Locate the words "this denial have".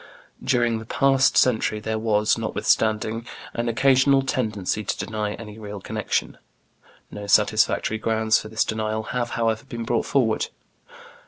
8.49-9.29